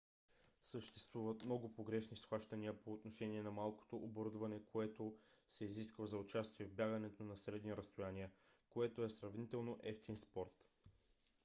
съществуват 0.61 1.43
много 1.45 1.73
погрешни 1.73 2.17
схващания 2.17 2.73
по 2.83 2.93
отношение 2.93 3.43
на 3.43 3.51
малкото 3.51 3.95
оборудване 3.97 4.61
което 4.71 5.15
се 5.47 5.65
изисква 5.65 6.05
за 6.05 6.17
участие 6.17 6.65
в 6.65 6.73
бягането 6.73 7.23
на 7.23 7.37
средни 7.37 7.75
разстояния 7.77 8.31
което 8.69 9.03
е 9.03 9.09
сравнително 9.09 9.79
евтин 9.83 10.17
спорт 10.17 10.65